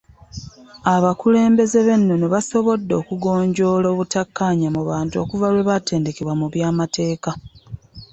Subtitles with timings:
[0.95, 7.31] Abakulembeze b’ennono basobodde okugonjoola obutakkaanya mu bantu okuva lwe baatendekebwa mu by’amateeka.